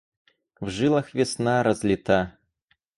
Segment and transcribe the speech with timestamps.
[0.59, 2.37] В жилах весна разлита.